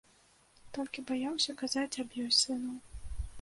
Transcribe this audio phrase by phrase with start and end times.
[0.77, 2.73] Толькі баяўся казаць аб ёй сыну.